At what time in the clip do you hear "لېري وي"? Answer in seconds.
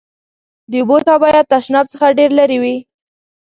2.37-2.75